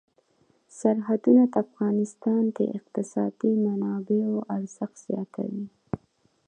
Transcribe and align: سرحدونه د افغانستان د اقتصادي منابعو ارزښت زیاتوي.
سرحدونه 0.79 1.43
د 1.53 1.55
افغانستان 1.65 2.43
د 2.57 2.59
اقتصادي 2.77 3.51
منابعو 3.65 4.37
ارزښت 4.55 4.95
زیاتوي. 5.07 5.65